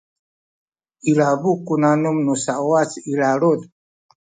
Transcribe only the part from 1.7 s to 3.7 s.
nanum nu sauwac i lalud